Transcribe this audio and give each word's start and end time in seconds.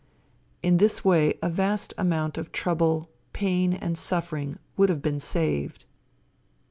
In 0.63 0.77
this 0.77 1.05
way 1.05 1.35
a 1.43 1.49
vast 1.51 1.93
amount 1.95 2.39
of 2.39 2.51
trouble, 2.51 3.11
pain 3.33 3.71
and 3.73 3.95
suffering 3.95 4.57
would 4.75 4.89
have 4.89 5.03
been 5.03 5.19
saved. 5.19 5.85